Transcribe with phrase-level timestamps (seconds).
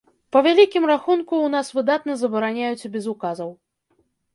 [0.35, 3.59] Па вялікім рахунку, у нас выдатна забараняюць і без указаў.